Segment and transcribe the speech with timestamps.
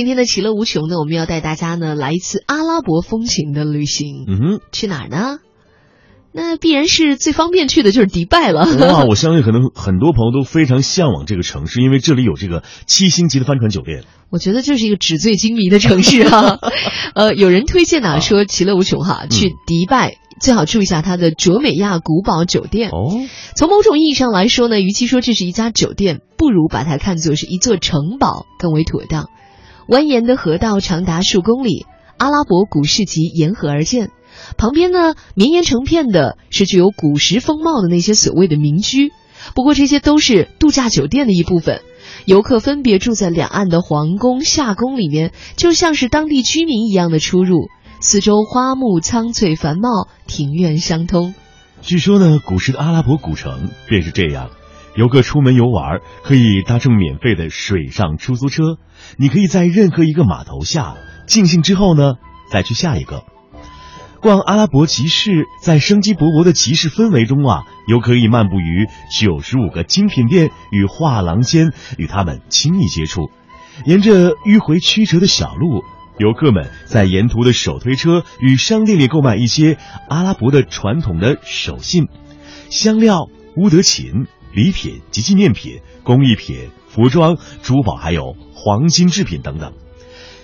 [0.00, 4.24] 今天的其乐无穷呢，我们要带大家呢来一次阿拉伯风情的旅行。
[4.26, 5.40] 嗯哼，去哪儿呢？
[6.32, 8.64] 那必然是最方便去的就是迪拜了。
[8.78, 14.04] 哇，我相信可能很多朋友都非常向往这个城市，因为这里有这个七星级的帆船酒店。
[14.30, 16.58] 我觉得这是一个纸醉金迷的城市哈。
[17.14, 22.88] 呃，有人推荐呢，说其乐无穷哈，去迪拜最好住一下它的卓美亚古堡酒店。
[22.88, 23.20] 哦，
[23.54, 29.28] 从某种意义上来说呢，与其说这是一家酒店，不如把它看作是一座城堡更为妥当。
[29.88, 34.10] 蜿蜒的河道长达数公里，阿拉伯古市集沿河而建。
[34.56, 39.12] 旁边呢，绵延成片的是具有古时风貌的那些所谓的民居，
[39.54, 41.82] 不过这些都是度假酒店的一部分。
[42.24, 47.68] 游客分别住在两岸的皇宫、夏宫里面，就像是当地居民一样的出入。
[48.00, 51.34] 四周花木苍翠繁茂，庭院相通。
[51.82, 54.50] 据说呢，古时的阿拉伯古城便是这样。
[54.96, 58.78] 游客出门游玩，可以搭乘免费的水上出租车，
[59.16, 62.14] 你可以在任何一个码头下尽兴之后呢，
[62.50, 63.24] 再去下一个。
[64.20, 68.86] 逛阿拉伯集市，在生机勃勃的集市氛围中啊，又可以漫步于
[69.18, 73.30] 九十五个精品店与画廊间，与他们亲密接触。
[73.86, 75.84] 沿着迂回曲折的小路，
[76.18, 79.78] 游客们在沿途的手推车与商店里购买一些
[80.10, 82.08] 阿拉伯的传统的手信、
[82.68, 89.72] 香料、乌德琴、礼品及纪念品、工艺品、服装、珠宝，还有黄金制品等等。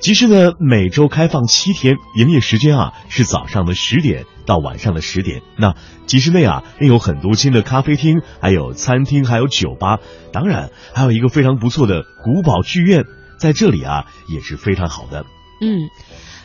[0.00, 5.42] 集市呢，每周开放七天，营业时间啊是早上的十点到晚上的十点。
[5.56, 5.74] 那
[6.06, 9.98] 集市内啊，另有很多新的咖啡厅，还有餐厅，还有酒吧，
[10.32, 13.06] 当然还有一个非常不错的古堡剧院，
[13.40, 15.26] 在这里啊也是非常好的。
[15.60, 15.90] 嗯，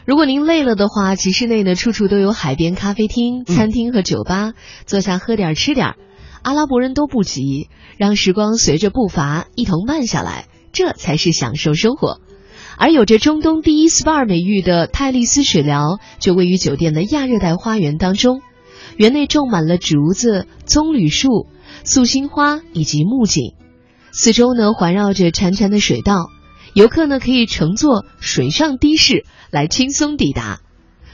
[0.07, 4.53] 如果您累了的话，集市内呢处处都有海边咖啡厅、餐厅和酒吧，
[4.87, 5.93] 坐下喝点吃点。
[6.43, 12.19] 阿拉伯人都不急，让时光随着步伐一同慢下来，这才是享受生活。
[12.77, 18.41] 而有着中东第一 SPA 美誉的泰利斯水疗，就位于酒店的亚热带花园当中。
[18.97, 21.47] 园内种满了竹子、棕榈树、
[21.83, 23.55] 素心花以及木槿，
[24.11, 26.29] 四周呢环绕着潺潺的水道，
[26.73, 30.59] 游客呢可以乘坐水上的士来轻松抵达。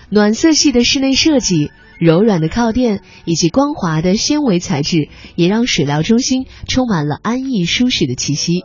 [0.09, 8.63] 暖色系的室内设计、柔软的靠垫以及光滑的纤维材质，也让水疗中心充满了安逸舒适的气息。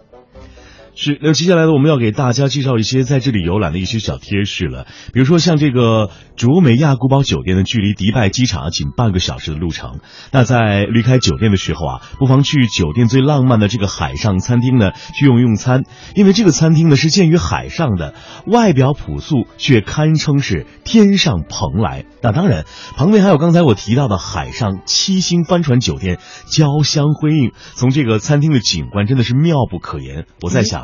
[0.97, 4.87] 是，那接下来呢，我们要给大家介绍一些在这里游览的一些小贴士了。
[5.13, 9.99] 比如说，像这个卓美亚古堡酒店呢，距离迪拜机场仅半个小时的路程。
[10.31, 15.83] 那在离开酒店的时候啊，不妨去酒店最浪漫的这个海上餐厅呢去用用餐，
[16.15, 18.15] 因为这个餐厅呢是建于海上的，
[18.47, 22.05] 外表朴素却堪称是天上蓬莱。
[22.23, 22.67] 那当然，
[22.97, 27.51] 旁边还有刚才我提到的海上七星帆船酒店，交相辉映。
[27.75, 30.27] 从这个餐厅的景观真的是妙不可言。
[30.41, 30.84] 我在想。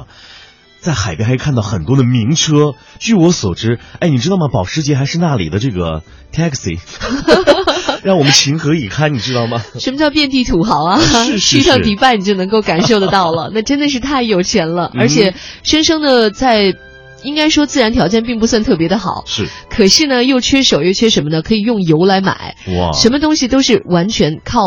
[0.81, 2.75] 在海边还看到很多的名车。
[2.99, 4.49] 据我所知，哎，你知道吗？
[4.53, 6.03] 保时捷还是那里的这个
[6.33, 6.78] taxi，
[8.03, 9.62] 让我们情何以堪，你知道吗？
[9.78, 11.00] 什么叫遍地土豪啊？
[11.39, 14.91] 去上迪拜你就能够感受得到了，那真的是太有钱了。
[14.94, 16.75] 而且，生生的在，
[17.22, 19.49] 应该说自然条件并不算特别的好，是。
[19.69, 21.43] 可是呢，又缺手又缺什么呢？
[21.43, 24.62] 可以用油来买，哇，什么东西都是完全靠。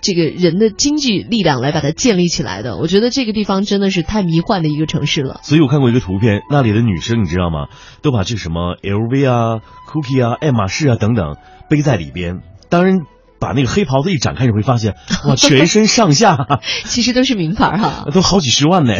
[0.00, 5.40] 这个人的经济力量来把它建立起来的，我觉得这个地方真的是太迷幻的一个城市了。
[5.42, 7.66] 所以我看过一个图片，那里的女生你知道吗？
[8.02, 11.36] 都把这什么 LV 啊、Cookie 啊、爱马仕啊等等
[11.68, 12.40] 背在里边。
[12.68, 12.98] 当然，
[13.40, 14.94] 把那个黑袍子一展开，你会发现，
[15.26, 16.36] 哇，全身上下
[16.86, 18.94] 其实都是名牌哈， 都好几十万呢。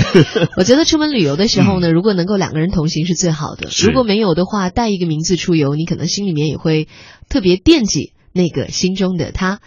[0.57, 3.69] 我觉得出门旅游的时候呢，如果能够两个人同行是最好的。
[3.87, 6.89] 如果没有的话，带一个名字出游，你可能心里面也会
[7.29, 9.61] 特别惦记那个心中的他。